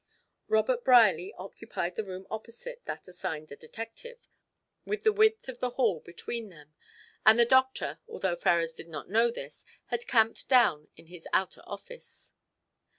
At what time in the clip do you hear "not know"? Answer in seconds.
8.87-9.29